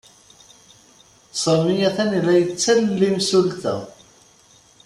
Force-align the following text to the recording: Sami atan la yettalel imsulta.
Sami 1.41 1.75
atan 1.89 2.11
la 2.25 2.33
yettalel 2.39 3.01
imsulta. 3.09 3.75